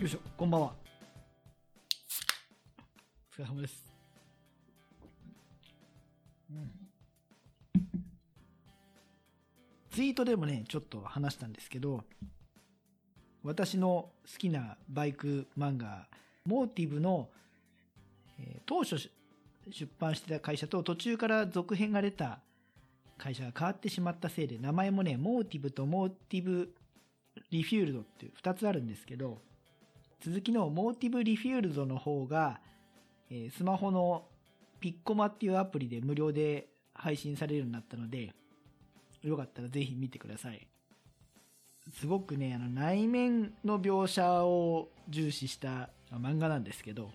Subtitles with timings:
[0.00, 0.72] よいしょ、こんばんは。
[3.38, 3.94] お疲れ様です。
[6.50, 6.70] うん。
[9.92, 12.02] ツイートでもね、ちょっと話したんですけど、
[13.44, 16.08] 私の好きなバイク漫画、
[16.44, 17.28] モーティブの、
[18.40, 22.40] えー当初出版してた会社と途中から続編が出た
[23.16, 26.74] 会社が変わってしまったせいで、名前もね、モーティブとモーティブ
[27.52, 29.38] リフュールドっていう2つあるんですけど、
[30.24, 32.58] 続きのモーティブリフュールドの方が、
[33.30, 34.24] えスマホの
[34.80, 38.32] ピッコマっていうアプリで無料で配信されるようになったので、
[39.22, 40.66] よかったらぜひ見てください。
[42.00, 47.10] すごくね、あの内面の描写を重視した漫画なんですけど、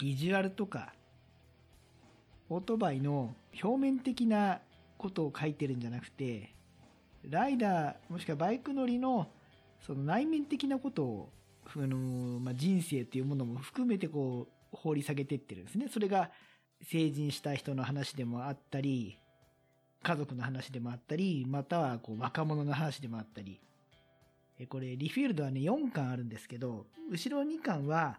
[0.00, 0.94] ビジュアルとか、
[2.48, 4.58] オートバイの表面的な
[4.98, 6.52] ことを書いてるんじゃなくて、
[7.22, 9.28] ライダー、もしくはバイク乗りの
[9.86, 11.32] その内面的なことを、
[11.76, 15.88] あのまあ、人生っていうものも含めてこう掘り下げてってるんですね。
[15.88, 16.30] それが
[16.82, 19.18] 成人した人の話でもあったり、
[20.02, 23.60] 家族の話でもあったり、またはこう若者の話でもあったり。
[24.58, 28.18] えこれ、リフィールドはね、4巻あるんですけど、後ろ2巻は、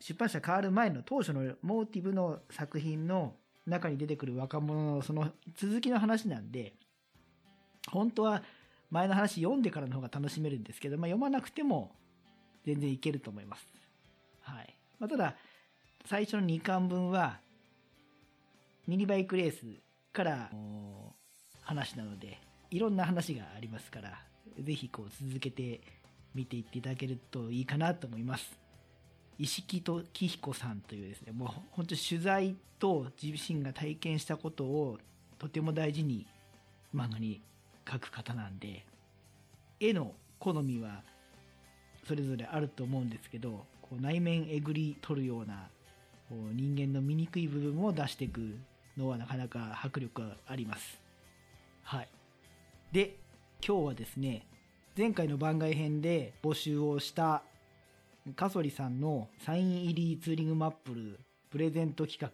[0.00, 6.72] 出版社変わる前の当初のモーティブの作品の中に出てくる若者のその続きの話なんで、
[7.90, 8.42] 本当は
[8.92, 11.90] 前の話読んでからの方が楽しめるんですけど、まあ、読まなくても
[12.66, 13.66] 全然いけると思います。
[14.42, 14.76] はい。
[14.98, 15.34] まあ、ただ、
[16.04, 17.38] 最初の2巻分は、
[18.86, 19.64] ミニバイクレース
[20.12, 20.50] から
[21.62, 22.38] 話なので、
[22.70, 24.22] いろんな話がありますから、
[24.60, 25.80] ぜひこう続けて
[26.34, 28.58] 見ていっていただけるといいかなと思います。
[29.38, 34.98] 石木と木彦さんというですね、もう本当取材と自身が体験したことを
[35.38, 36.26] とても大事に
[36.94, 37.40] 漫画に
[37.84, 38.84] 描く方なんで、
[39.82, 41.02] 絵の好みは
[42.06, 45.68] それぞれあると思うんですけど、こう内面えぐり取るような
[46.28, 48.56] こう人間の醜い部分を出していく
[48.96, 51.00] のはなかなか迫力があります。
[51.82, 52.08] はい。
[52.92, 53.16] で、
[53.66, 54.46] 今日はですね、
[54.96, 57.42] 前回の番外編で募集をした
[58.36, 61.18] カソリさんのサイン入りツーリングマップル
[61.50, 62.30] プレゼント企画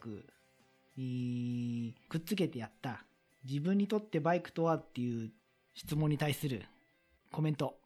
[0.99, 3.05] にくっつけてやった
[3.49, 5.31] 自分にとってバイクとはっていう
[5.75, 6.65] 質問に対する
[7.31, 7.79] コメント、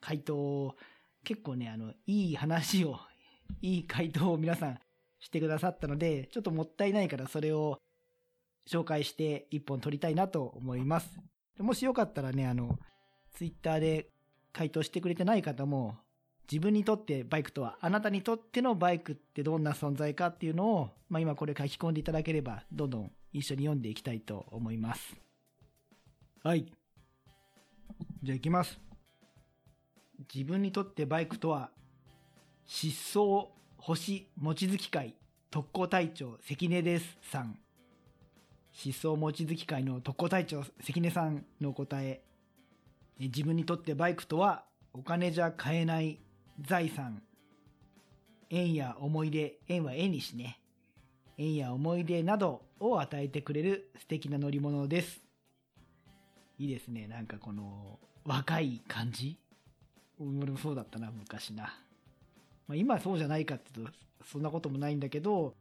[0.00, 0.76] 回答、
[1.24, 2.98] 結構ね、あの、いい話を、
[3.62, 4.78] いい回答を皆さん
[5.18, 7.80] してくださったので、ちょっともったいないからそれを
[8.66, 11.18] 紹介して一本撮りたいなと思います。
[11.58, 12.78] もしよかったらね、あの、
[13.32, 14.10] ツイッターで
[14.52, 15.98] 回答してくれてない方も、
[16.50, 25.16] 自分にとってバイクとは、あなたにとってのバイクってどんな存在かっていうのを、まあ、今これ書き込んでいただければ、どんどん一緒に読んでいきたいと思います。
[26.42, 26.70] はい。
[28.22, 28.78] じゃあ行きます。
[30.34, 31.70] 自分にとってバイクとは、
[32.66, 35.14] 失踪、星、望月会、
[35.50, 37.58] 特攻隊長、関根です、さん。
[38.72, 42.22] 失踪望月会の特攻隊長、関根さんの答え。
[43.20, 46.18] え自分にとってバイクとは、お金じゃ買えない
[46.60, 47.22] 財産。
[48.50, 50.60] 縁や思い出、縁は縁にしね。
[51.36, 55.23] 縁や思い出などを与えてくれる素敵な乗り物です。
[56.58, 57.06] いいですね。
[57.08, 59.36] なんかこの若い感じ？
[60.18, 61.74] 俺もそうだったな、昔な。
[62.66, 63.92] まあ、今そうじゃないかっていうと、
[64.24, 65.54] そんなこともないんだけど、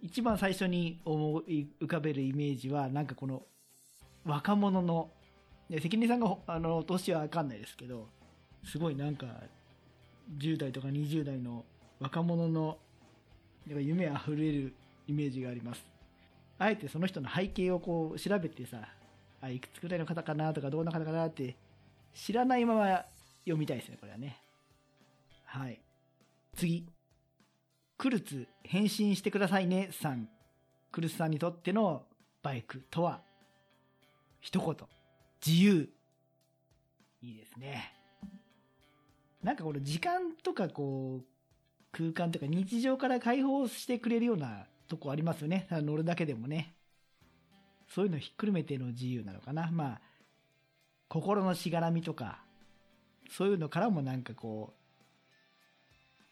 [0.00, 3.42] 一番最初に思い浮かべるイメージは、なんかこの
[4.24, 5.10] 若者の、
[5.68, 8.08] で関根さんがあの年はわかんないですけど、
[8.64, 9.26] すごいなんか
[10.38, 11.64] 10代とか20代の
[11.98, 12.78] 若者の
[13.66, 14.74] なんか夢あふれる
[15.08, 15.84] イメージがあります。
[16.58, 18.78] あえてその人の背景をこう調べてさ、
[19.40, 21.56] あ、いくつくらいの方かなとかどんな方かなって
[22.14, 23.04] 知らないまま
[23.44, 24.40] 読みたいですね、これはね。
[25.44, 25.80] はい。
[26.56, 26.86] 次。
[27.96, 30.28] クルツ返信してくださいね、さん。
[30.92, 32.06] クルツさんにとっての
[32.42, 33.20] バイクとは
[34.40, 34.88] 一言。
[35.44, 35.88] 自由。
[37.20, 37.94] いいですね。
[39.42, 41.24] なんかこの時間とかこう、
[41.92, 45.66] 空間とか日常から解放してくれるようなとこありますよね。
[45.70, 46.74] 乗るだけでもね。
[47.88, 49.70] そういうのひっくるめての自由なのかな。
[49.70, 50.00] まあ、
[51.08, 52.42] 心のしがらみとか、
[53.30, 54.74] そういうのからもなんかこ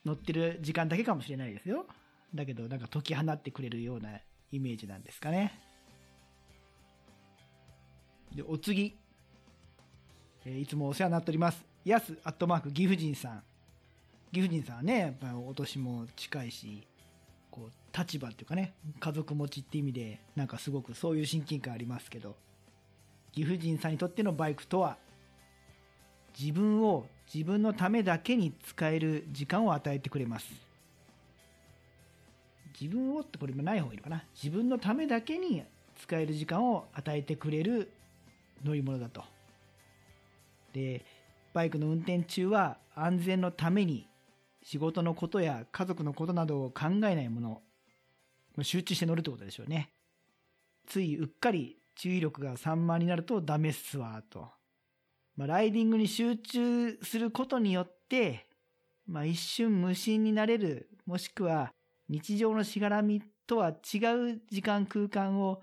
[0.05, 1.87] う、乗ってる時間だけかもしれないですよ。
[2.35, 4.11] だけどなんか解き放ってくれるような
[4.53, 5.59] イメージなんですかね。
[8.35, 8.97] で、お次。
[10.45, 11.65] えーいつもお世話になっております。
[11.85, 13.43] ヤスアットマーク岐阜人さん。
[14.33, 16.87] 岐阜人さんはね、やっぱお年も近いし、
[17.97, 22.37] 立場っていうかね、家族持ちって意味で、なんかすごくそういう親近感ありますけど、
[23.33, 24.99] 岐阜人さんにとってのバイクとは、
[26.39, 30.47] 自分を自分のためだけに使える時間を与えてくれます。
[32.79, 34.25] 自分をってこれもない方がいいのかな。
[34.35, 35.63] 自分のためだけに
[35.99, 37.91] 使える時間を与えてくれる
[38.63, 39.25] 乗り物だと。
[40.75, 41.05] で、
[41.55, 44.07] バイクの運転中は安全のために
[44.63, 47.63] 仕事のことや家族のことなどを考えないもの、
[48.65, 49.91] 集中して乗るってことでしょうね。
[50.87, 54.49] ついうっかり注意力が散漫になるとダメっすわ、と。
[55.37, 58.47] まあ、ライディングに集中することによって、
[59.07, 61.73] まあ、一瞬無心になれる、もしくは
[62.09, 63.99] 日常のしがらみとは違
[64.33, 65.63] う時間空間を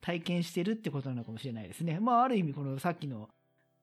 [0.00, 1.98] 体験してるってことなのかもしれないですね。
[2.00, 3.28] まあ、ある意味このさっきの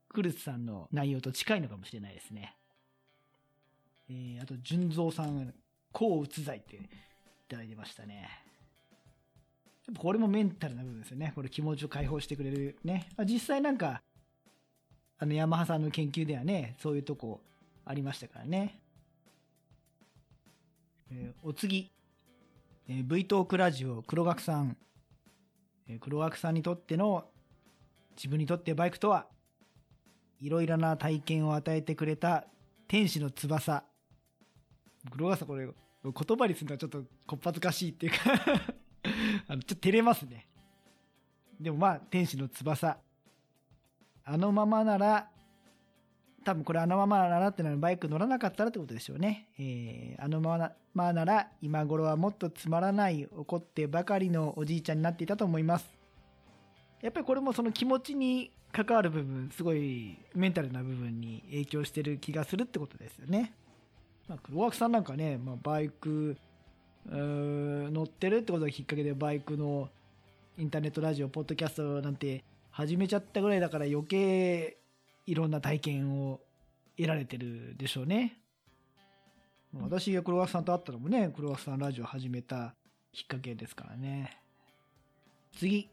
[0.09, 2.55] クルツさんの内容と近いのかもしれないですね。
[4.09, 5.53] えー、あと、純蔵さん、
[5.91, 6.79] 抗うつ剤ってい
[7.47, 8.42] ただいてましたね。
[9.91, 11.33] っぱこれもメンタルな部分ですよね。
[11.35, 13.09] これ気持ちを解放してくれるね。
[13.25, 14.01] 実際なんか、
[15.17, 17.41] あの、ヤマハさんの研究ではね、そういうとこ
[17.85, 18.79] ありましたからね。
[21.11, 21.91] えー、お次、
[22.87, 24.77] えー、V トークラジオ黒学さん。
[25.87, 27.25] えー、黒学さんにとっての、
[28.15, 29.27] 自分にとってバイクとは、
[30.39, 32.45] いろいろな体験を与えてくれた
[32.87, 33.83] 天使の翼。
[35.11, 38.19] 黒学さんこれ、言葉にするのはちょっとこっぱずかしいっていうか
[39.53, 40.47] あの、ちょっと照れますね。
[41.61, 42.97] でもまあ、天使の翼。
[44.25, 45.29] あのままなら、
[46.43, 49.47] 多分これあのままならってのはバイク乗らなかったらってことでしょうね。
[49.59, 55.85] えー、あのままなら今頃はもっとつまらない怒ってばかりのおじいちゃんになっていたと思います。
[57.01, 63.53] やっぱりこれもその気持ちに関わる部分、すごいメンタルな部分に影響してる気がするってことですよね。
[64.27, 66.37] まあ、黒枠さんなんかね、まあ、バイク、
[67.09, 69.89] 乗ってるってことがきっかけでバイクの
[70.57, 74.77] インターネットラジオ、ポッドキャストなんて始めちゃったぐらいだから余計
[75.25, 76.39] いろんな体験を
[76.97, 78.37] 得られてるでしょうね。
[79.81, 82.75] 私が黒枠さんと会ったのもね、黒枠さんラジオ始めた
[83.11, 84.37] きっかけですからね。
[85.57, 85.89] 次。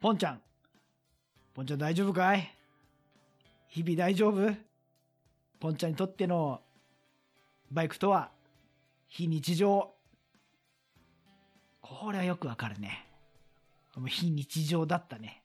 [0.00, 0.40] ポンちゃん。
[1.54, 2.52] ポンちゃん大丈夫かい？
[3.68, 4.52] 日々大丈夫？
[5.60, 6.60] ポンちゃんにとっての
[7.70, 8.30] バイクとは？
[9.06, 9.91] 非日常。
[11.82, 13.06] これはよくわかるね。
[14.06, 15.42] 非日常だったね。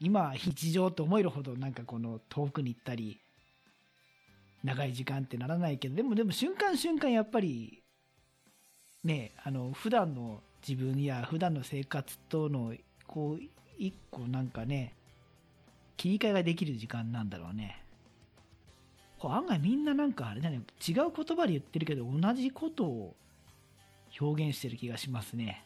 [0.00, 3.18] 今は非日常と思えるほどなんかこの遠くに行ったり、
[4.62, 7.82] 長い時間ってならないけど、でもでも瞬間瞬間やっぱり、
[9.04, 12.74] ね、あの、普段の自分や普段の生活との、
[13.06, 13.42] こう、
[13.78, 14.94] 一個なんかね、
[15.96, 17.82] 切り替えができる時間なんだろうね。
[19.18, 23.14] こう案外みんななんかあれだね、違う言葉で言ってるけど同じことを
[24.20, 25.64] 表現してる気がしますね。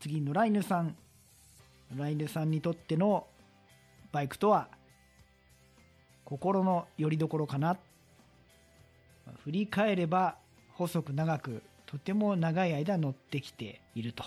[0.00, 0.96] 次、野良犬さん。
[1.94, 3.26] 野良犬さんにとっての
[4.12, 4.68] バイクとは、
[6.24, 7.78] 心の拠り所かな。
[9.44, 10.36] 振り返れば、
[10.74, 14.24] 細く長く、とても長い間乗ってきていると。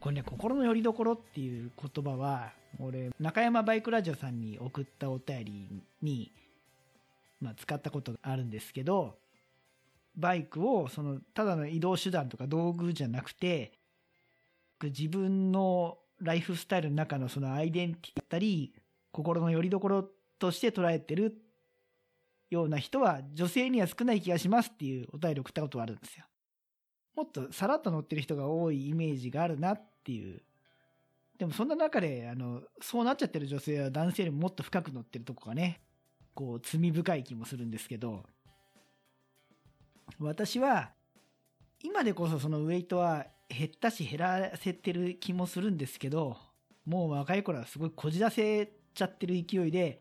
[0.00, 6.32] これね、心の拠り所っていう言葉は、俺、中山バイクラジオさんに送ったお便りに、
[7.40, 9.18] まあ、使ったことがあるんですけど、
[10.16, 13.72] バイクをそのただの移動手段とか道具じゃなくて
[14.82, 18.74] 自分のライフスタイルの中のそのアイデンティティだったり
[19.10, 21.36] 心の拠り所として捉えてる
[22.50, 26.24] ような人は女性には少ない気がしますっていうお便りを送ったことがあるんですよ。
[27.14, 30.42] もっとさらっと乗ってる人が多いイメージがあるなっていう。
[31.38, 35.80] でもそんな中で、あの、そうなっちゃってる女性は男性よりももっと深く乗ってるとこがね、
[36.34, 38.24] こう罪深い気もするんですけど、
[40.18, 40.90] 私は、
[41.82, 46.36] 今でこそそのウェイトは減ったし減らせてる気もするんですけど、
[46.84, 50.00] もう若い頃はすごいこじらせちゃってる勢いで、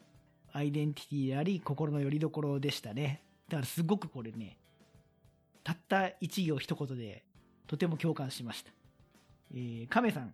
[0.54, 3.24] アイデンティティであり、心の拠り所でしたね。
[3.48, 4.58] だからすごくこれね、
[5.64, 7.24] たった一行一言で、
[7.68, 8.72] とても共感しました。
[9.54, 10.34] えー、亀さん。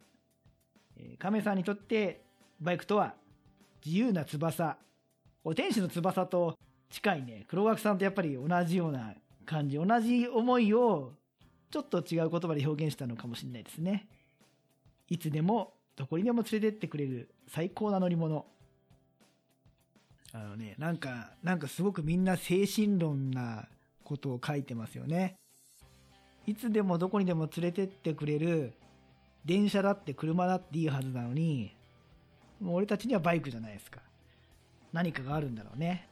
[0.97, 2.21] えー、亀さんにとって、
[2.59, 3.13] バイクとは、
[3.85, 4.77] 自由な翼。
[5.43, 6.57] お天使の翼と
[6.89, 7.45] 近いね。
[7.47, 9.13] 黒枠さんとやっぱり同じような
[9.47, 11.13] 感じ、同じ思いを
[11.71, 14.07] ちょっと違う言葉で表現したのかもしれないですね。
[15.09, 18.45] いつでもどこにでも連れてってくれる最高な乗り物。
[20.33, 23.67] あのね、なんか、なんかすごくみんな精神論な
[24.03, 25.37] ことを書いてますよね。
[26.45, 28.73] いつでもどこにでも連れてってくれる
[29.45, 31.73] 電車だって車だっていいはずなのに、
[32.59, 34.01] もう俺たちにはバイクじゃないですか。
[34.93, 36.07] 何かがあるんだろうね。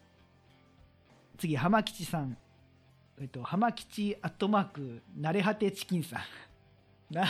[1.37, 2.37] 次、浜吉さん。
[3.19, 6.19] えっと、浜吉アットマーク、なれはてチキンさん。
[7.13, 7.25] な、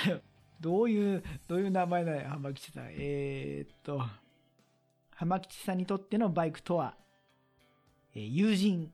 [0.60, 2.88] どういう、どういう名前だよ、浜吉さん。
[2.92, 4.02] えー、っと、
[5.12, 6.96] 浜吉さんにとってのバイクとは、
[8.16, 8.92] え友人、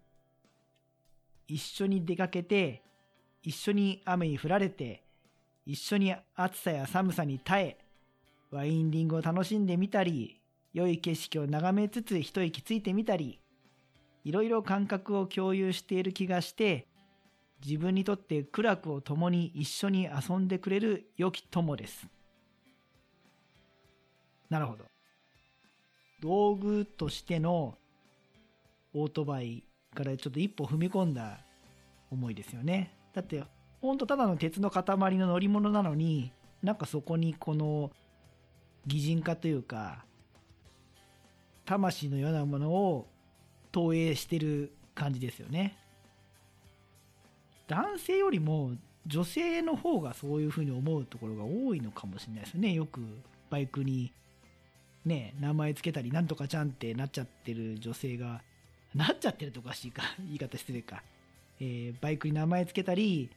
[1.47, 2.83] 一緒に出かけて、
[3.43, 5.03] 一緒に雨に降られて、
[5.65, 7.77] 一緒に暑さや寒さに耐え、
[8.51, 10.41] ワインディングを楽しんでみたり、
[10.73, 13.40] 良い景色を眺めつつ一息ついてみたり、
[14.23, 16.87] いろいろ感覚を共有している気がして、
[17.65, 22.07] 自分にとって苦楽を共に一緒に遊んでくれる良き友です。
[24.49, 24.85] なるほど。
[26.21, 27.75] 道具としての
[28.93, 29.63] オートバイ
[29.95, 31.39] からちょっと一歩踏み込んだ
[32.11, 32.93] 思いですよね。
[33.13, 33.43] だって、
[33.81, 34.83] ほんとただの鉄の塊
[35.17, 37.91] の乗り物なのに、なんかそこにこの
[38.85, 40.05] 擬人化というか、
[41.65, 43.07] 魂のようなものを
[43.71, 45.77] 投影してる感じですよね。
[47.67, 48.71] 男性よりも
[49.07, 52.73] 女性の方がそういうふうに思うところが多いのかもしれないですね。
[52.73, 53.01] よく
[53.49, 54.11] バイクに
[55.05, 58.41] ね、名前つけたり、なんとかちゃんってなっちゃってる女性が、
[58.93, 61.03] なっちゃってるとおかしいか、 言い方失礼か。
[61.59, 63.29] えー、バイクに名前つけたり、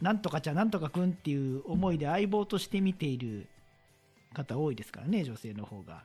[0.00, 3.46] なんとかちゃん、なんとかくんっていう思いで相棒として見ている
[4.32, 6.04] 方多いですからね、女性の方が。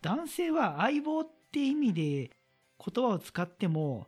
[0.00, 2.30] 男性は相棒っって意味で
[2.78, 4.06] 言葉を使っても、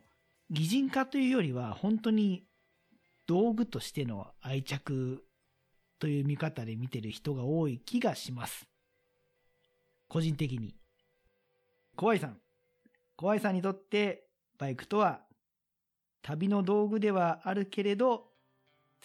[0.51, 2.43] 擬人化というよりは本当に
[3.25, 5.23] 道具としての愛着
[5.97, 8.67] という見方で見てる人が多い気がします。
[10.07, 10.75] 個人的に。
[11.95, 12.37] 小愛さん。
[13.15, 14.25] 小愛さんにとって
[14.57, 15.21] バイクとは
[16.21, 18.25] 旅の道具ではあるけれど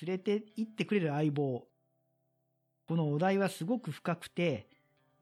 [0.02, 1.66] 連れて行ってくれる相棒。
[2.88, 4.68] このお題はすごく深くて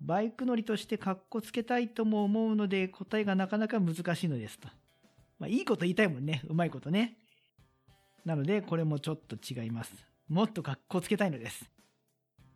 [0.00, 4.68] バイク乗りとしてカッコつけたいとも思うので答えがなかなか難しいのですと。
[5.38, 6.42] まあ、いいこと言いたいもんね。
[6.48, 7.16] うまいことね。
[8.24, 9.92] なので、これもちょっと違います。
[10.28, 11.70] もっと格好つけたいのです。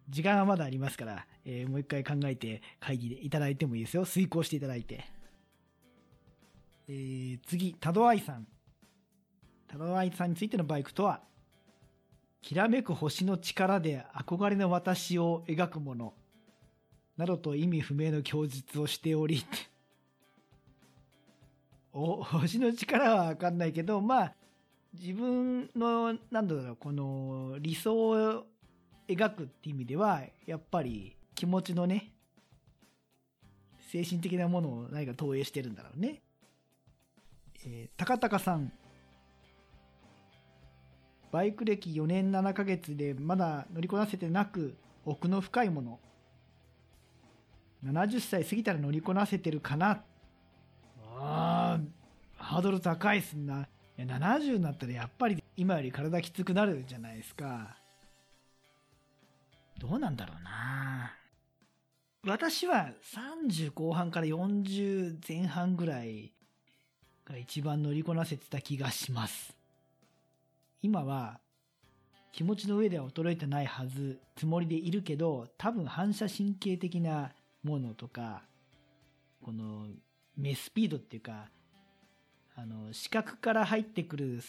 [0.08, 4.06] 時間はまだありますから、えー、もう一回考えて会議でいただいてもいいですよ。
[4.06, 5.04] 遂行していただいて。
[6.88, 8.46] えー、次、タドアイさん。
[9.66, 11.20] タドアイさんについてのバイクとは、
[12.40, 16.14] きらめく星の力で憧れの私を描くもの。
[17.18, 19.44] などと意味不明の供述をしており、
[21.92, 24.34] お、星の力はわかんないけど、まあ、
[24.94, 28.46] 自分の、なんだろう、この理想を
[29.08, 32.12] 描くって意味では、やっぱり気持ちのね、
[33.90, 36.22] 精神的なものを何か投影してるんだろうね。
[37.66, 38.72] えー、高高さん。
[41.32, 45.98] バイク歴4年7ヶ月でまだ乗りこなせてなく、奥の深いもの。
[47.84, 50.02] 70歳過ぎたら乗りこなせてるかな。
[51.20, 51.80] ああ、
[52.36, 53.68] ハードル高いっすな。
[53.96, 57.76] いや70になったらやっぱり今より体きつくなるじゃないですか。
[59.78, 61.14] どうなんだろうな
[62.24, 66.32] 私は30後半から40前半ぐらい
[67.24, 69.56] が一番乗りこなせてた気がします。
[70.82, 71.40] 今は
[72.32, 77.32] 気持ちの上では衰えてないはず、つもりでいるけど、多分反射神経的な
[77.68, 78.42] ものとか、
[79.42, 79.86] この
[80.36, 81.50] 目スピードっていうか、
[82.56, 84.40] あの、視覚から入ってくる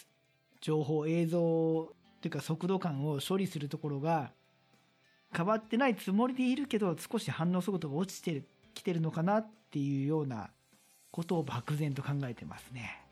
[0.61, 4.31] 情報、映像っていうか速度感を処理するところが
[5.35, 10.49] 変わってないつもりでいるけど少し反応速度が落ちてきてるのかなっていうような
[11.11, 13.05] ことを漠然と考えてますね。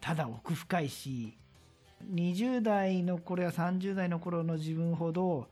[0.00, 1.36] ただ奥深いし、
[2.10, 5.48] 20代の頃や30代の頃の自分ほど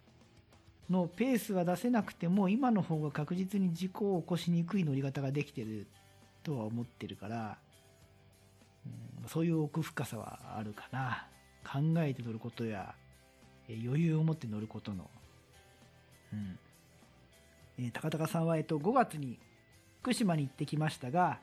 [0.91, 5.87] のペースは出せなくても今の方が確実に事故を起こしにくい乗り方ができてる
[6.43, 7.59] とは思ってるから、
[9.23, 11.27] うん、そういう奥深さはあるかな。
[11.71, 12.95] 考えて乗ることや
[13.69, 15.11] 余裕を持って乗ることの。
[16.33, 16.59] うん。
[17.79, 19.39] えー、高高さんは、えっと、5月に
[20.01, 21.41] 福島に行ってきましたが、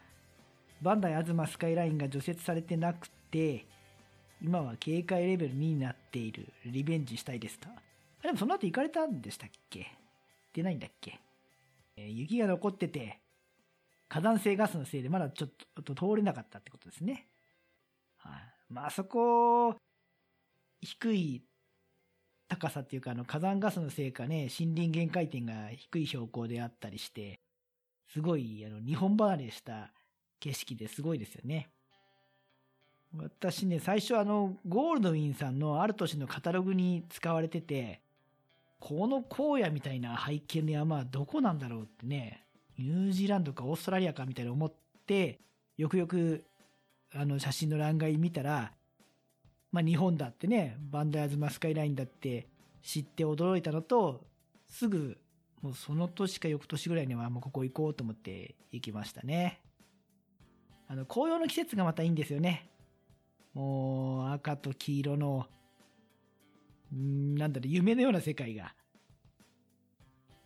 [0.82, 3.68] バンダイ東スカイラインが除雪されてなくて、
[4.42, 6.48] 今は警戒レベル2になっている。
[6.66, 7.70] リベンジしたいですと。
[8.26, 9.80] でもその後行かれたんでしたっけ？
[9.80, 9.90] 行っ
[10.54, 11.20] てないんだっけ、
[11.98, 13.20] えー、雪が残ってて、
[14.08, 15.50] 火山性ガスのせいでまだちょっ
[15.84, 17.28] と通れなかったってことですね。
[18.18, 19.76] はい、あ、まあそこ、
[20.82, 21.44] 低い
[22.48, 27.40] 高さっていうか、あの、火山ガスのせいかね、森林限界点が低い標高であったりして、
[28.14, 29.92] すごい、あの、日本離れした
[30.40, 31.70] 景色ですごいですよね。
[33.18, 38.02] 私ね、最初あの、ゴールドウィンさんのある年のカタログに使われてて、
[38.88, 42.44] この荒野みたいな背景の山はどこなんだろうってね、
[42.78, 44.74] ニュージーランドかオーストラリアかみたいな思っ
[45.08, 45.40] て、
[45.76, 46.44] よくよく、
[47.12, 48.74] あの、写真の欄外見たら、
[49.72, 52.48] まあ、日本だってね、バンダイアズマスカイラインだって
[52.84, 54.22] 知って驚いたのと、
[54.70, 55.18] すぐ
[55.64, 59.62] もうその年か翌年ぐらいにはもうここ行こうと思って行きましたね。
[60.88, 62.70] あの、紅葉の季節がまたいいんですよね。
[63.56, 65.48] もう赤と黄色の、
[66.96, 68.74] なんだろう、夢のような世界が。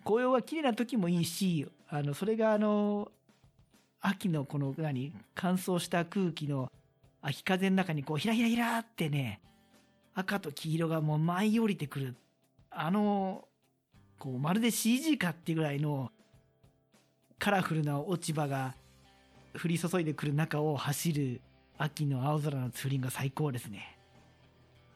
[0.04, 3.12] 紅葉が綺麗な時もいいし、あの、それがあの、
[4.02, 6.72] 秋のこの何、乾燥した空気の
[7.22, 9.42] 秋風の中にこう、ひらひらひらってね、
[10.16, 12.16] 赤と黄色がもう舞い降りてくる。
[12.72, 13.48] あの、
[14.18, 16.12] こう、まるで CG かっていうぐらいの
[17.38, 18.76] カラフルな落ち葉が
[19.62, 21.42] 降り注いでくる中を走る
[21.78, 23.99] 秋の青空のツーリングが最高ですね。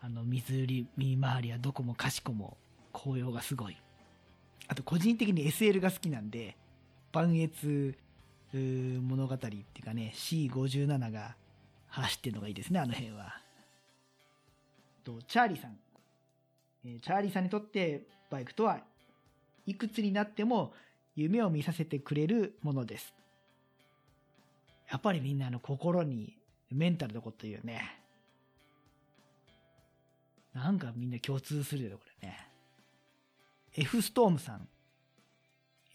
[0.05, 2.57] あの、水売り見回りはどこもかしこも
[2.91, 3.77] 紅葉がすごい。
[4.67, 6.57] あと個人的に SL が好きなんで、
[7.13, 7.97] 万越
[8.53, 11.35] 物語っていうかね、C57 が
[11.87, 13.33] 走ってるのがいいですね、あの辺は。
[15.05, 15.77] と、チャーリーさん。
[16.85, 18.81] えチャーリーさんにとってバイクとは
[19.65, 20.73] いくつになっても
[21.15, 23.13] 夢を見させてくれるものです。
[24.91, 26.35] やっぱりみんなの心に
[26.69, 28.02] メンタルのこと言うね。
[30.53, 32.47] なんかみんな共通するよ、これね。
[33.75, 34.67] F ストームさん。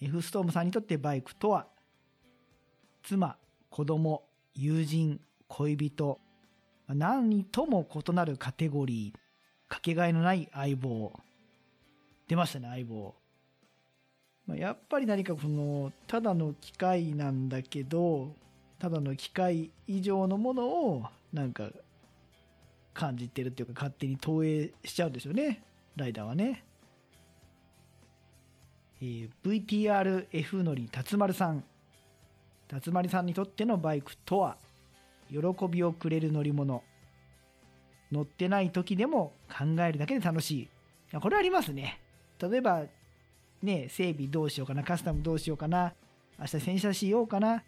[0.00, 1.67] F ストームさんにとってバイクとは、
[3.03, 3.37] 妻、
[3.71, 4.25] 子供、
[4.55, 6.21] 友人、恋人、
[6.88, 9.19] 何とも異なるカテゴリー、
[9.69, 11.12] かけがえのない相棒。
[12.27, 13.15] 出ましたね、相棒。
[14.47, 18.35] ま、やっぱり何かこの、ただの機械なんだけど、
[18.79, 21.71] ただの機械以上のものを、なんか、
[22.99, 25.62] 感じてるっていうか、勝手に投影しちゃうんですよね、
[25.95, 26.64] ライダーはね。
[29.00, 31.62] えー、VTRF のり辰丸さん。
[32.67, 34.57] 辰丸さんにとってのバイクとは、
[35.31, 35.38] 喜
[35.71, 36.83] びをくれる乗り物。
[38.11, 40.68] 乗ってない時でも考えるだけで楽し
[41.12, 41.20] い。
[41.20, 42.01] これありますね。
[42.42, 42.83] 例えば、
[43.62, 45.94] ね、整備どうしようかな、カスタムどうしようかな、
[46.37, 47.62] 明日洗車しようかな、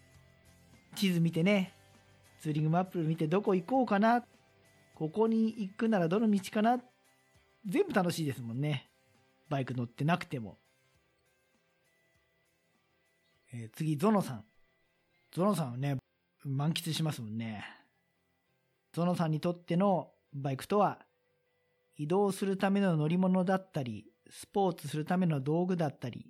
[0.96, 1.72] 地図見てね、
[2.40, 4.24] ツーリングマップ見てどこ行こうかな、
[5.00, 6.78] ここに行くならどの道かな、
[7.64, 8.90] 全部楽しいですもんね。
[9.48, 10.58] バイク乗ってなくても。
[13.50, 14.44] えー、次、ゾノさん。
[15.32, 15.96] ゾノさんはね、
[16.44, 17.64] 満喫しますもんね。
[18.92, 20.98] ゾノさんにとってのバイクとは、
[21.96, 26.26] 移動するための乗り物だったり、スポーツするための道具だったり、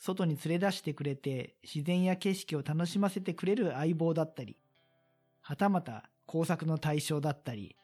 [0.00, 4.56] 外に連れ出してくれて自然や景色を楽しませてくれる相棒だったり、
[5.42, 7.76] はたまた工作の対象だったり、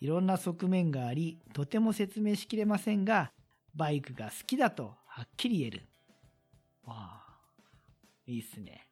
[0.00, 3.32] いろんな側面があり、とても説明しきれませんが、
[3.74, 5.82] バイクが好きだとはっきり言える。
[6.84, 7.22] わあ、
[8.26, 8.86] いいっすね。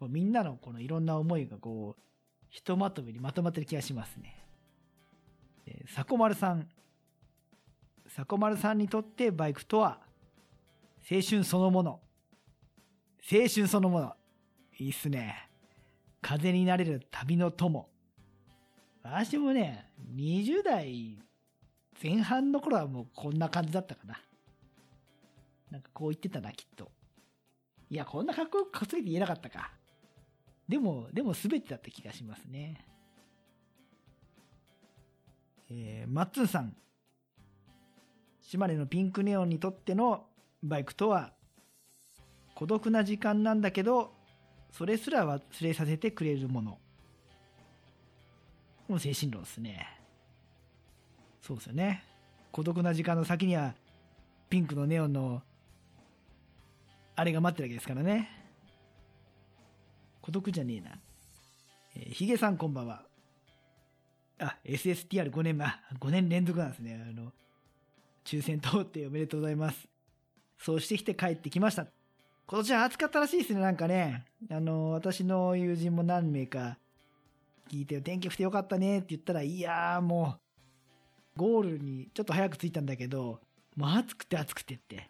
[0.00, 2.02] みんなのこのいろんな思いがこう、
[2.48, 4.36] ひとまとめにまとまってる気がしますね。
[5.66, 6.68] えー、さこまるさん。
[8.14, 10.00] 迫丸さんにとってバイクとは、
[11.10, 12.00] 青春そのもの。
[13.30, 14.14] 青春そのもの。
[14.78, 15.48] いいっすね。
[16.20, 17.88] 風になれる旅の友。
[19.02, 21.18] 私もね、20代
[22.02, 24.20] 前半の頃はもうこんな感じだったかな。
[25.70, 26.90] なんかこう言ってたな、きっと。
[27.90, 29.72] いや、こんなかっこよくかつげて言えなかったか。
[30.68, 32.86] でも、でも全てだった気がしますね。
[35.70, 36.76] えー、マッツンさん。
[38.40, 40.26] 島根のピンクネオンにとっての
[40.62, 41.32] バイクとは、
[42.54, 44.12] 孤独な時間なんだけど、
[44.70, 46.78] それすら忘れさせてくれるもの。
[48.92, 49.88] もう精神論ですね。
[51.40, 52.04] そうですよね。
[52.50, 53.74] 孤独な時間の先には、
[54.50, 55.40] ピンクのネオンの、
[57.16, 58.28] あれが待ってるわけですからね。
[60.20, 60.90] 孤独じゃねえな。
[61.96, 63.02] えー、ヒゲさんこんばんは。
[64.38, 67.02] あ、SSTR5 年、あ、5年連続なんですね。
[67.02, 67.32] あの、
[68.26, 69.88] 抽選通っておめでとうございます。
[70.58, 71.86] そうしてきて帰ってきました。
[72.46, 74.26] 今年は暑かったらしいですね、なんかね。
[74.50, 76.76] あの、私の友人も何名か
[77.72, 80.36] 聞いて、天気降ってよかったねって言ったら、いやーも
[81.36, 83.40] う、ゴールにちょっと早く着いたんだけど、
[83.76, 84.96] もう暑くて暑くてって。
[84.96, 85.08] だか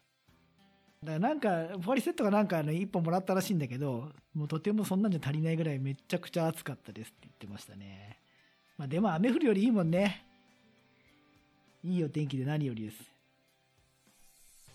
[1.15, 8.21] らなんか、ポリセットがなんかあの1本もらったらしいんだけど、もうとてもそんなんじゃ足りないぐらいめちゃくちゃ暑かったですって言ってましたね。
[8.79, 10.25] まあでも雨降るよりいいもんね。
[11.83, 12.97] いいお天気で何よりです。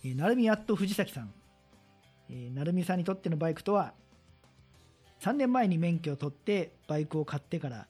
[0.04, 1.32] えー、なるみやっと藤崎さん。
[2.28, 3.94] えー、なるみさんにとってのバイクとは、
[5.20, 7.86] 3年前に免許を取ってバイクを買ってから、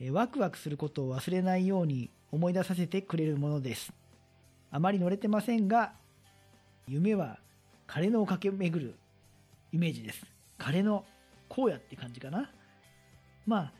[0.00, 3.92] え、ワクワクすることを忘れないように思い出させてくれるものです。
[4.70, 5.92] あまり乗れてませんが、
[6.86, 7.38] 夢は
[7.88, 8.94] 枯野を駆け巡る
[9.72, 10.24] イメージです。
[10.58, 11.04] 枯野、
[11.50, 12.50] 荒野って感じかな。
[13.46, 13.72] まあ、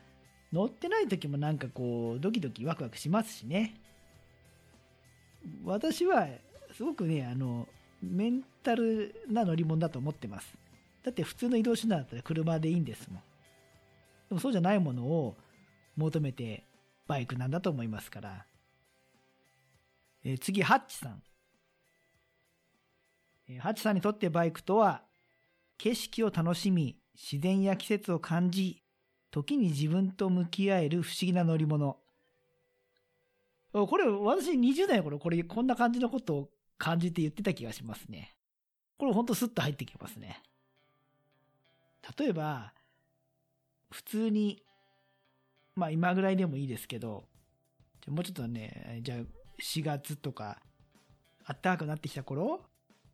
[0.51, 3.75] 乗ってない時もなんかこう、ドキドキワクワクしますしね。
[5.63, 6.27] 私は
[6.75, 7.67] すごくね、あの、
[8.01, 10.57] メンタルな乗り物だと思ってます。
[11.03, 13.21] だって普通の移動手段だったら車でいいんですもん。
[14.29, 15.35] でもそうじゃないものを
[15.95, 16.63] 求めて
[17.07, 18.45] バイクなんだと思いますから。
[20.23, 21.23] えー次、ハッチさん。
[23.47, 25.01] えーハッチさんにとってバイクとは、
[25.77, 28.83] 景色を楽しみ、自然や季節を感じ、
[29.31, 31.97] 時に自分と向き合える不思議な乗り物。
[33.71, 38.35] これ、私20代の頃、これ、こんな感じのことを感じて言ってた気がしますね。
[38.97, 40.41] これほんとスッと入ってきますね。
[42.17, 42.73] 例えば、
[43.91, 44.61] 普通に、
[45.75, 47.23] まあ今ぐらいでもいいですけど、
[48.01, 49.17] じゃもうちょっとね、じゃあ
[49.61, 50.61] 4月とか、
[51.47, 52.61] 暖かくなってきた頃、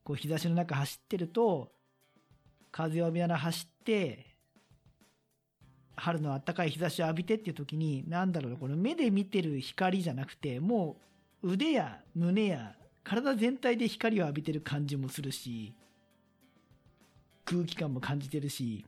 [0.04, 1.72] こう日差しの中走ってると、
[2.72, 4.36] 風を浴びながら走って、
[5.96, 10.98] 春の暖かい日差しを浴びてっていう時に、なんだろう、この目で見てる光じゃなくて、も
[11.42, 15.74] う腕や胸や体全体で光を浴びてる感じもするし、
[17.46, 18.86] 空気感も感じてるし、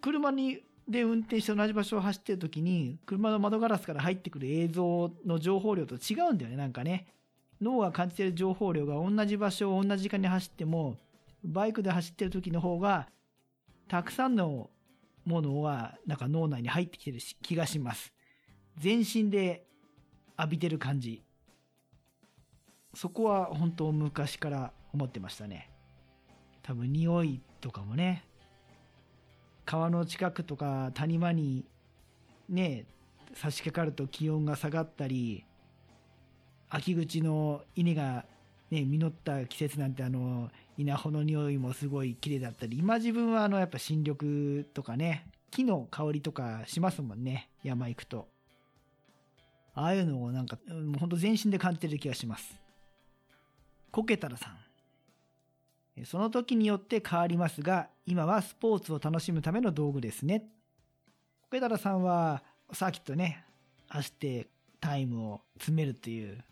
[0.00, 7.06] 車にで運転して同じ場所を走ってる時に、車の窓ガラスから入ってくる映像の情報量と違うんだよね、なんかね。
[7.60, 10.98] 脳が感じてる情報量が同じ場所を同じ時間に走っても、
[11.44, 13.08] バイクで走ってる時の方が、
[13.88, 14.70] たくさんの
[15.24, 18.12] ものは、なんか脳内に入ってきてるし気がします。
[18.78, 19.64] 全身で
[20.38, 21.22] 浴びてる感じ。
[22.94, 25.71] そこは本当昔から思ってましたね。
[26.62, 28.24] 多分匂いとかもね、
[29.64, 31.64] 川の近くとか谷間に
[32.48, 32.84] ね、
[33.34, 35.44] 差し掛かると気温が下がったり、
[36.68, 38.24] 秋口の稲が
[38.70, 48.28] ね、実った季節なんてあの、稲穂の匂いもすごい綺麗だったり、今自分はあの、やっぱ新緑とかね、木の香りとかしますもんね、山行くと。
[49.74, 52.58] ああいうのをなんか、うんもうほんと全身で感じてる気がします。
[53.90, 54.56] こけたらさん。
[56.04, 60.40] その時によって変わりますが、今はスポーツを楽しむための道具ですね。
[61.42, 63.44] こけたらさんは、サーキットね、
[63.88, 64.48] 走って
[64.80, 66.42] タイムを詰めるという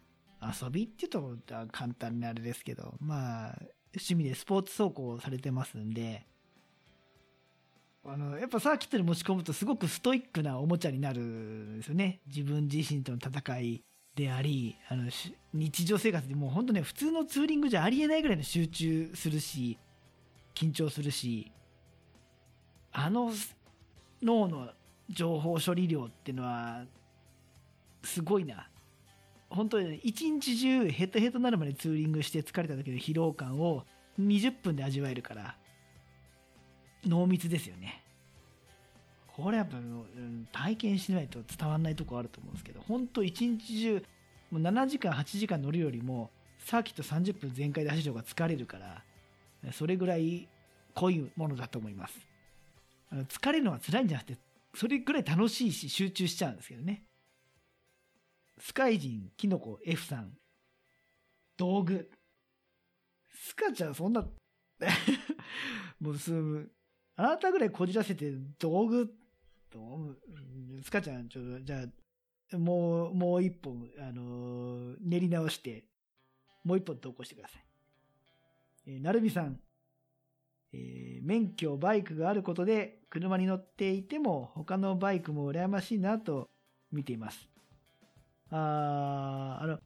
[0.42, 3.58] 遊びって言うと簡単なあれですけど、まあ、
[3.94, 6.26] 趣味でスポーツ走行されてますんで、
[8.04, 12.20] あの、やっぱサーキットに持ち込むとすごくストイックなおもちゃになるんですよね。
[12.26, 15.10] 自分自身との戦いであり、あの、
[15.54, 19.78] 日常生活でもう本当ね、普通のツーリングじゃありえないぐらいの集中するし、
[20.54, 21.52] 緊張するし、
[22.92, 23.32] あの
[24.22, 24.70] 脳の
[25.08, 26.84] 情報処理量っていうのは、
[28.02, 28.68] すごいな。
[29.48, 33.84] 本当にね一日中ヘトヘトになるまでツーリングして疲れた時の疲労感を
[34.20, 35.56] 20分で味わえるから、
[37.04, 37.99] 濃密ですよね。
[39.40, 44.04] これやっぱ、うん体験しないと伝わんないとこあると思うんですけど、本当一日中、
[44.50, 49.02] もう7時間、8時間乗るよりも、サーキット30分全開で走る方が疲れるから、
[49.72, 50.48] それぐらい
[50.94, 52.18] 濃いものだと思います。
[53.10, 54.38] あの疲れるのは辛いんじゃなくて、
[54.74, 57.02] それぐらい楽しいし集中しちゃうんですけどね。
[58.58, 60.32] スカイジン、キノコ、F さん。
[61.56, 62.10] 道具。
[63.34, 64.26] スカちゃん、そんな、
[66.00, 66.70] もうすぐ、
[67.16, 69.14] あなたぐらいこじらせて道具、
[69.70, 70.10] 道具
[70.78, 71.84] うスカちゃん、ちょっと、じゃ
[72.54, 75.84] あ、もう、もう一本、あのー練り直して、
[76.64, 77.64] もう一本投稿してください。
[78.86, 79.58] えーなるみさん。
[80.72, 86.48] えー免許、バイクがあることで、車に乗っていても、他のバイクも羨ましいなと
[86.92, 87.48] 見ています。
[88.50, 89.78] ああの、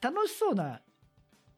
[0.00, 0.80] 楽しそうな、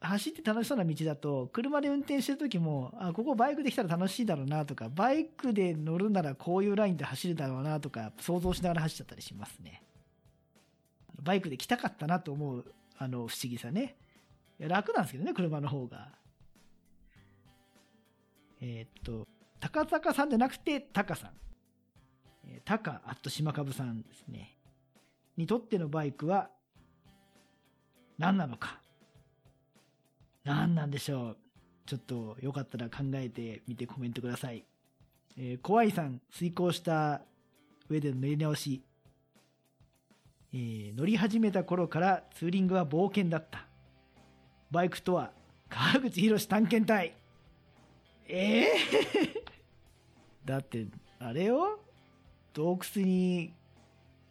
[0.01, 9.83] 走って楽しそうな道だと、車で運転してる時も、あ、ここバイクで来たら楽しいだろうなとか、バイクで乗るならこういうラインで走るだろうなとか、想像しながら走っちゃったりしますね。
[11.21, 12.65] バイクで来たかったなと思う、
[12.97, 13.97] あの、不思議さね。
[14.57, 16.09] いや楽なんですけどね、車の方が。
[18.61, 19.27] えーっと、
[19.59, 21.31] 高坂さんじゃなくて、タカさん。
[22.45, 24.55] えータカ、あと島株さんですね。
[25.35, 26.49] にとってのバイクは
[28.17, 28.79] 何なのか
[30.43, 31.37] 何なんでしょう
[31.85, 34.63] ちょっとよかったら考えてみてコメントください。
[35.37, 37.21] えー、怖いさん、遂行した
[37.89, 38.83] 上での乗り直し。
[40.53, 43.65] えー乗り始めた頃からツーリングは冒険だった。
[44.71, 45.31] バイクとは
[45.69, 47.13] 川口博探検隊。
[48.27, 48.67] ええ
[50.45, 50.87] だって、
[51.19, 51.79] あれよ？
[52.53, 53.53] 洞窟に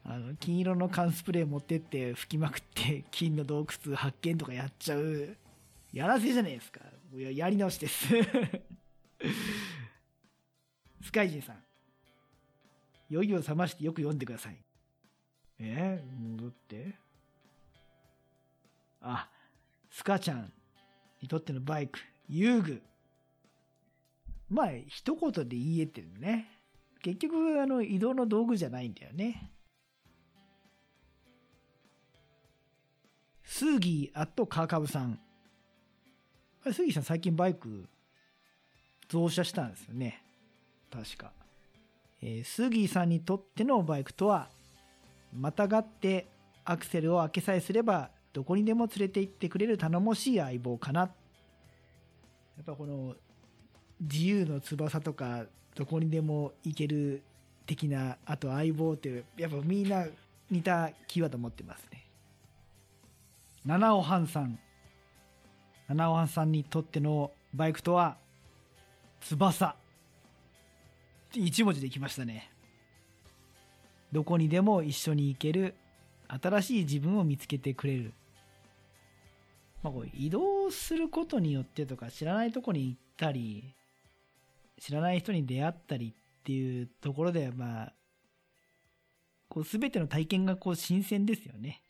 [0.05, 5.37] あの金色の缶スプレー持ってって吹きまくって金の洞窟発見とかやっちゃう
[5.93, 6.81] やらせじゃないですか
[7.15, 8.07] ややり直しです
[11.03, 11.65] スカイジンさん
[13.09, 14.57] 酔いを覚ましてよく読んでください
[15.61, 16.95] え、戻って
[19.01, 19.29] あ
[19.91, 20.53] スカちゃん
[21.21, 21.99] にとってのバイク、
[22.29, 22.83] 遊具。
[24.49, 26.49] まあ、一言で言えてるね。
[27.03, 29.51] 結局、あの、移動の道具じゃないんだよね。
[33.43, 35.19] スーギーアットカーカブさん。
[36.73, 37.87] スーギーさん最近バイク
[39.09, 40.23] 増車したんですよね。
[40.91, 41.33] 確か。
[42.21, 44.49] えー、スギさんにとってのバイクとは、
[45.33, 46.27] またがって
[46.65, 51.01] アクセルを開けさえすればどこにでも連れて行ってくれる頼もしい相棒かな。
[51.01, 51.07] や
[52.63, 53.15] っぱこの
[54.01, 57.23] 自由の翼とかどこにでも行ける
[57.67, 60.07] 的な、あと相棒っていう、やっぱみんな
[60.51, 62.07] 似たキーワード持ってますね。
[63.65, 64.59] 七尾半さん。
[65.89, 68.19] 七尾半さんにとってのバイクとは、
[69.21, 69.75] 翼。
[71.35, 72.51] 一文字できましたね。
[74.13, 75.75] どこにでも一緒に行ける、
[76.29, 78.13] 新しい自分を見つけてくれる。
[79.83, 83.75] まあ、こう移動することによってとか、知らないとこに行ったり、
[84.79, 87.93] 知らない人に出会ったりっていうところで、まあ、
[89.49, 91.83] こう、すべての体験がこう、新鮮ですよね。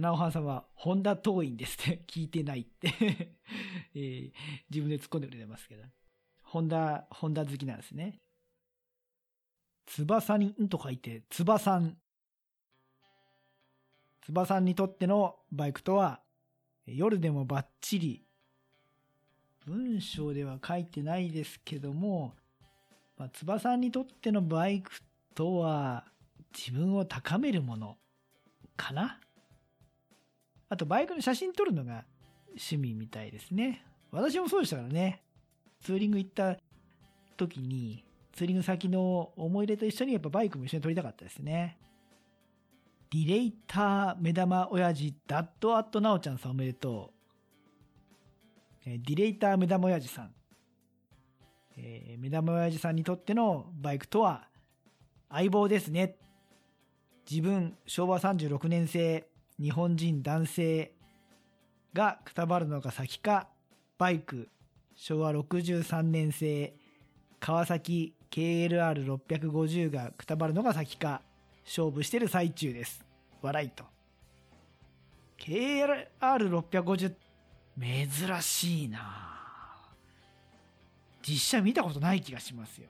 [0.00, 2.88] 七尾さんは、ホンダ遠いんですって 聞いてないって
[3.94, 4.32] えー、
[4.68, 5.84] 自分で突っ込んでくれてますけど。
[6.42, 8.20] ホンダ、ホンダ好きなんですね。
[9.86, 11.96] 翼にんと書いて、翼さん。
[14.22, 16.22] 翼にとってのバイクとは、
[16.86, 18.26] 夜でもバッチリ、
[19.64, 22.34] 文章では書いてないですけども、
[23.16, 24.90] まあ、翼にとってのバイク
[25.34, 26.10] とは、
[26.52, 27.98] 自分を高めるもの
[28.76, 29.20] かな？
[30.68, 32.04] あとバイクの写真撮るのが
[32.48, 33.84] 趣味みたいですね。
[34.10, 35.22] 私もそうでしたからね。
[35.82, 36.56] ツーリング行った
[37.36, 41.78] 時に、ツーリング先の思い出と一緒にやっぱバイクも一緒に撮りたかったですね。
[43.10, 47.14] ディレイター目玉親父ダッドアットナオちゃんさんおめでとう。
[48.86, 50.34] ディレイター目玉親父さん。
[51.76, 54.48] えー、目玉親父さんにとってのバイクとは
[55.28, 56.16] 相棒ですね。
[57.28, 59.26] 自分、昭和36年生、
[59.60, 60.92] 日本人男性
[61.92, 63.48] がくたばるのが先か、
[63.98, 64.48] バイク、
[64.96, 66.74] 昭和63年生、
[67.38, 71.22] 川崎 KLR650 がくたばるのが先か、
[71.64, 73.04] 勝負してる最中です。
[73.42, 73.84] 笑いと。
[75.38, 77.14] KLR650
[77.78, 79.00] 珍しいな
[81.26, 82.88] 実写見たことない気がしますよ。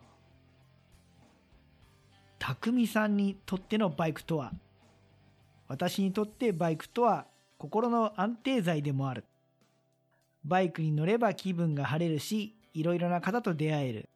[2.39, 4.53] 匠さんにとってのバイクとは
[5.69, 7.27] 私にとってバイクとは
[7.59, 9.25] 心の安定剤でもある。
[10.45, 14.09] バイクに乗れば気分が晴れるし、いろいろな方と出会える。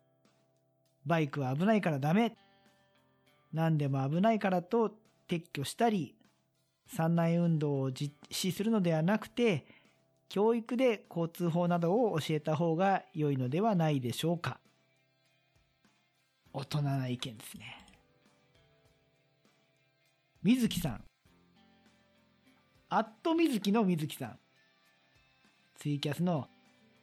[1.06, 2.36] バイクは危ないからダメ。
[3.52, 4.92] 何でも危ないからと
[5.26, 6.14] 撤去したり、
[6.86, 9.64] 山内運動を実施するのではなくて、
[10.28, 14.58] 教育で交通法などを教えた方が良いのではないでしょうか。
[16.52, 17.86] 大人な意見ですね。
[20.42, 21.07] 水木さん。
[22.90, 24.38] アット水木の水木さん。
[25.78, 26.48] ツイキャスの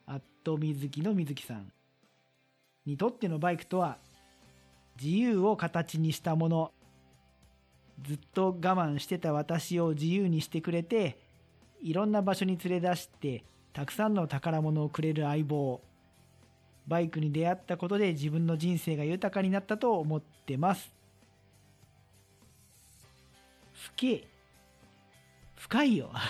[0.04, 1.70] アット水木の水木さん。
[2.84, 3.98] にとってのバイクとは、
[5.00, 6.72] 自由を形にしたもの。
[8.02, 11.20] ずっと我慢してた私を自由にしてくれて、
[11.80, 15.80] いろんな場所に連れ出して、たくさんの宝物をくれる相棒。
[16.88, 20.90] バイクに出会ったことで自分の人生が豊かになったと思ってます。
[23.94, 24.35] 深い。
[25.56, 26.12] 深いよ。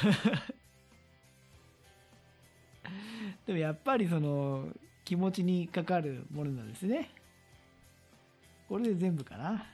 [3.47, 4.69] でもやっぱりその
[5.05, 7.11] 気持ちにかかるものなんですね。
[8.69, 9.67] これで全部かな。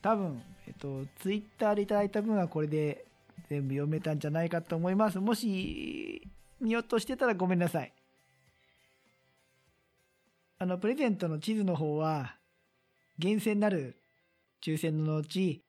[0.00, 3.04] 多分、えっと、ツイッターでいただいた分はこれで
[3.48, 5.18] 全部読めたんじゃないかと思います。
[5.18, 6.26] もし、
[6.60, 7.92] 見落としてたらごめんなさい。
[10.58, 12.36] あの、プレゼントの地図の方は、
[13.18, 14.00] 厳選なる
[14.62, 15.62] 抽選の後、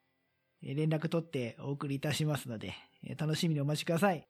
[0.62, 2.74] 連絡取ってお送りいたしますので、
[3.18, 4.28] 楽しみにお待ちください。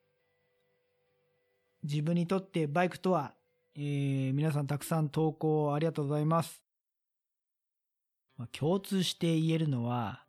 [1.84, 3.34] 自分にとってバイクとは、
[3.76, 6.62] えー、皆さんたくさん投稿ありがとうございます。
[8.38, 10.24] ま、共通して言えるのは、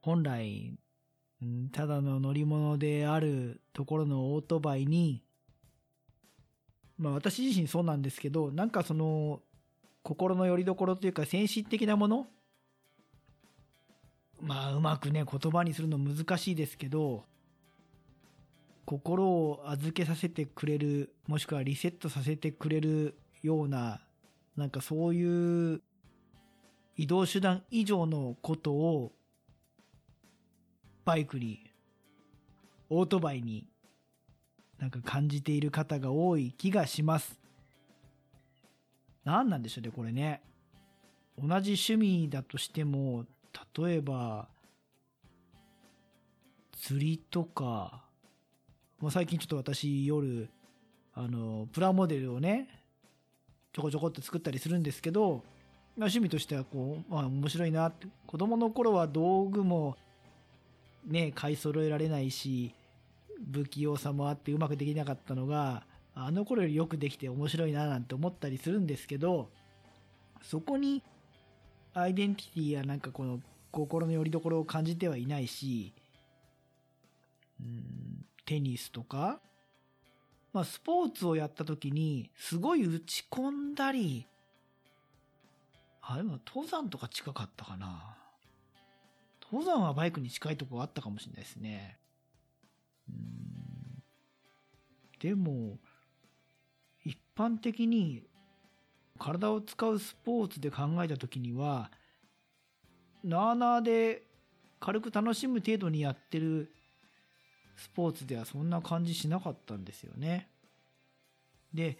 [0.00, 0.78] 本来、
[1.72, 5.22] ただの乗り物であるところのオートバイに、
[6.98, 9.42] まあ私自身そうなんですけど、なんかその、
[10.02, 12.28] 心の拠り所というか先進的なもの
[14.40, 17.24] まあうまくね、言葉にするの難しいですけど、
[18.84, 24.00] 心を預けさせてくれる、もしくはリセットさせてくれるような、
[24.56, 25.82] なんかそういう
[26.96, 29.12] 移動手段以上のことを、
[31.04, 31.70] バイクに、
[32.88, 33.68] オートバイに
[34.78, 37.40] なんか感じている方が多い気がします。
[39.24, 40.42] 何なんでしょうね、これね。
[41.36, 43.24] 同じ趣味だとしても、
[43.76, 44.48] 例えば、
[46.72, 48.02] 釣りとか、
[48.98, 50.48] もう最近ちょっと私夜、
[51.14, 52.68] あの、プラモデルをね、
[53.72, 55.42] ちょこちょこって作ったりするんですけど、
[55.96, 59.96] 趣味としてはこう、まあ面白いなって、子供の頃は道具も
[61.06, 62.74] ね、買い揃えられないし、
[63.52, 69.50] 不器用さもあってうまくできなかったのが、あの頃よりよくできて面白いななんて思ったりするんですけど、
[70.42, 71.02] そこに
[71.98, 75.94] アイデンティティやなんかこの心の拠り所を感じてはいないし、
[77.58, 79.40] うん、テニスとか、
[80.52, 84.26] まあスポーツをやった時にすごい打ち込んだり、
[86.02, 88.14] あ、でも登山とか近かったかな。
[89.50, 91.96] 登山はバイクに近いとこあったかもしれないですね。
[93.08, 93.46] うん
[95.18, 95.78] でも、
[97.04, 98.22] 一般的に
[99.16, 101.90] 体を使うスポーツで考えた時には、
[103.24, 104.22] なあなあで
[104.80, 106.70] 軽く楽しむ程度にやってる
[107.76, 110.48] スポーツではそんな感じしなかったんですよね。
[111.74, 111.98] で、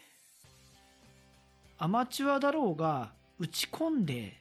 [1.78, 4.34] アマチュアだろうが打ち込んで、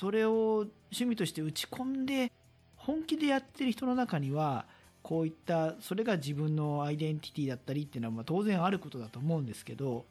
[0.00, 2.30] それを趣味として打ち込んで
[2.76, 4.66] 本気でやってる人の中には、
[5.06, 10.04] こういったそれが自分のアイデンティティだったりっていうのはまあ当然あることだと思うんですけど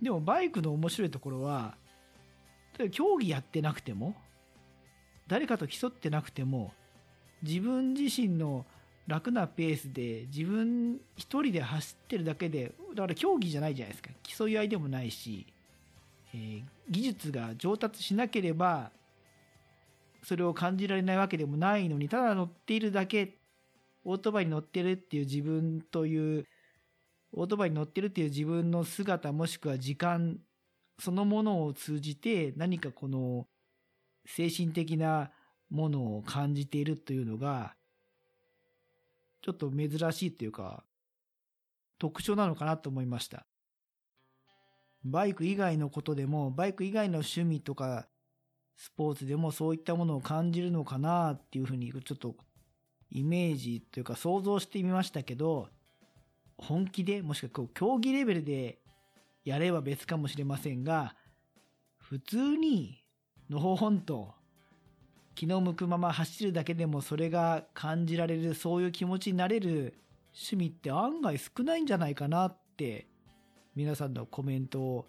[0.00, 1.74] でもバイクの面白いところは
[2.92, 4.14] 競技やってなくても
[5.26, 6.72] 誰かと競ってなくても
[7.42, 8.64] 自分自身の
[9.06, 14.10] 楽なペースで自分一人で走ってるだけでだから競技じゃないじゃないですか。
[14.22, 15.46] 競い合いでもないし、
[16.34, 18.90] えー、技術が上達しなければ
[20.22, 23.38] それを感じられないわけでもないのに、ただ乗っているだけ、
[24.04, 26.46] オートバイに乗ってるっていう自分という、
[27.32, 30.38] オートバイに乗ってるっていう自分の姿もしくは時間
[30.98, 33.46] そのものを通じて何かこの
[34.26, 35.30] 精神的な
[35.70, 37.74] ものを感じているというのが、
[39.42, 40.84] ちょっと珍しいというか、
[41.98, 43.46] 特徴なのかなと思いました。
[45.04, 48.08] バイク以外のことでも、バイク以外の趣味とか
[48.76, 52.36] スポーツでもそういったものを感じるのかなっていうふうにちょっと
[53.10, 55.68] イメージというか想像してみましたけど、
[56.58, 58.78] 本気でもしくはこう競技レベルで
[59.44, 61.14] やれば別かもしれませんが、
[61.96, 63.02] 普通に
[63.48, 64.34] のほほんと
[65.34, 69.94] 気の向くまま走るだけでもそれが感じられるそういう気持ちになれる
[70.34, 73.06] 趣味って案外少ないんじゃないかなって
[73.74, 75.06] 皆さんのコメントを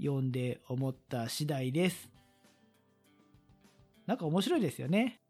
[0.00, 2.10] 読んで思った次第です。
[4.06, 5.20] なんか面白いですよね。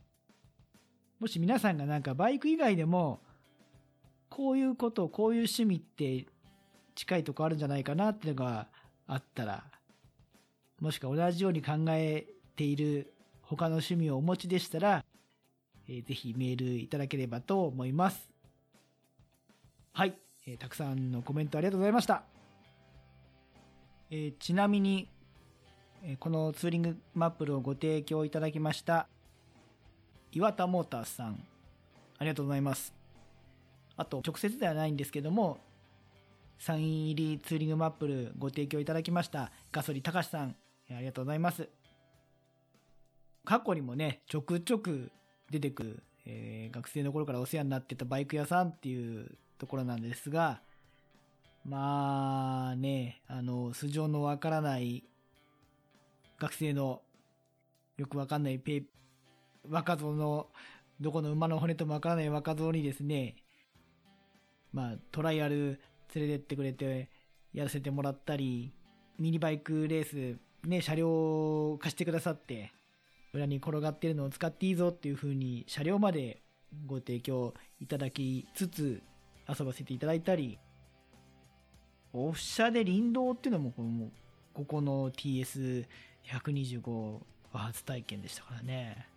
[1.18, 3.20] もし皆さんがなんかバイク以外でも、
[4.28, 6.26] こういうこと、こういう趣味って
[6.94, 8.68] 近いとこあるんじゃないかなっていうのが
[9.06, 9.64] あったら、
[10.80, 13.12] もしくは同じように考えている
[13.42, 15.04] 他の趣味をお持ちでしたら、
[15.88, 18.28] えー、ぜひメールいただければと思います。
[19.92, 20.14] はい、
[20.46, 22.24] えー、たくさんのコメントありがとうございました。
[24.10, 25.08] えー、ちなみに、
[26.02, 29.08] えこのツーリングマップルをご提供いただきました
[30.30, 31.42] 岩田モーターさん
[32.18, 32.95] ありがとうございます
[33.96, 35.58] あと直接ではないんですけども
[36.58, 40.56] サイン入りツーリングマップルご提供いただきましたガソリたかしさん
[40.90, 41.68] ありがとうございます。
[43.44, 45.10] 過去にもねちょくちょく
[45.50, 50.60] 出てくる、えー、学生の頃からお世話になってたバイク屋さんっていうところなんですが
[51.64, 55.04] まあねあの素性のわからない
[56.38, 57.02] 学生の
[57.96, 58.82] よくわかんないペ
[59.68, 60.48] 若造の
[61.00, 63.36] どこの馬の骨ともわからない若造にですね、
[64.76, 65.80] まあトライアル
[66.14, 67.08] 連れてってくれて
[67.54, 68.74] やらせてもらったり、
[69.18, 72.74] ミニバイクレースね、車両貸してくださって、
[73.32, 76.42] 裏に転がってるのを使っていいぞっていう風に車両まで
[76.86, 79.02] ご提供いただきつつ
[79.48, 80.58] 遊ばせていただいたり、
[82.12, 84.10] オフ車で林道っていうのもこの
[84.52, 85.86] ここの TS
[86.26, 87.18] 125
[87.52, 89.15] は初体験でしたからね。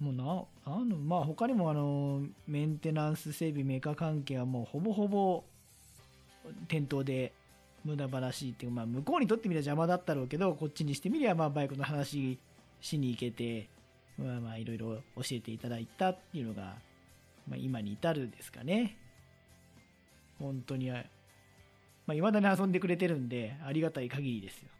[0.00, 5.44] もうな、あの、まあ他にもあの、メンテナンス整備メーカー関係はもうほぼほぼ
[6.68, 7.32] 店頭で
[7.84, 12.38] 無駄話っていうまあ向こうにとってみれば邪魔だったろうけど、こっちにしてみればまあバイクの話
[12.80, 13.68] しに行けて、
[14.18, 16.76] まあまあいろいろ教えていただいたっていうのが、
[17.46, 18.96] まあ今に至るですかね。
[20.38, 21.04] 本当に、まあ
[22.14, 24.70] 未だに遊んでくれてるんで、ありがたい限りですよ。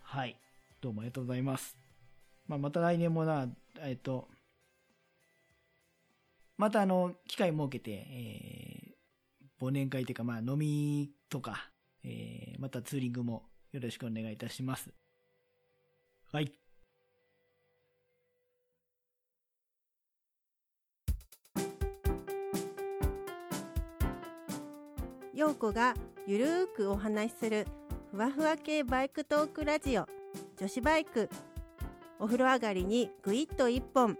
[0.00, 0.36] はい。
[0.80, 1.76] どうもありがとうございます。
[2.48, 3.48] まあ、また来年もな、
[3.84, 4.28] えっと、
[6.56, 11.70] またあの、機会設けて、えー、忘年会というか、まあ飲みとか、
[12.04, 14.90] えー、またツーリングもよろしくお願いいたします。
[16.32, 16.52] はい。
[25.34, 25.94] 陽子が
[26.28, 27.66] ゆるーくお話しする
[28.12, 30.06] ふわふわ系バイクトークラジオ
[30.56, 31.28] 女子バイク
[32.22, 34.16] お風呂上がりにぐいっと1本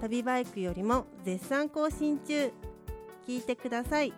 [0.00, 2.50] 旅バイクよりも絶賛更新中
[3.28, 4.14] 聞いてください。